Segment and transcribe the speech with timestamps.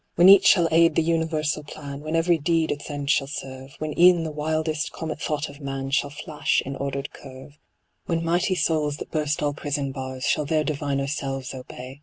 [0.15, 3.75] When each shall aid the universal plan, AVhen every deed its end shall serve.
[3.77, 7.59] When e'en the wildest comet thought of man Shall flash in ordered curve,
[8.07, 10.25] When mighty souls, that burst all prison bars.
[10.25, 11.99] Shall their diviner selves obey.